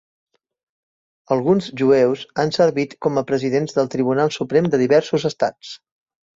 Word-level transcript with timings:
Alguns 1.35 1.67
jueus 1.81 2.23
han 2.45 2.55
servit 2.57 2.97
com 3.09 3.21
a 3.23 3.27
presidents 3.35 3.79
del 3.79 3.95
Tribunal 3.99 4.35
Suprem 4.41 4.73
de 4.75 4.83
diversos 4.87 5.31
estats. 5.35 5.79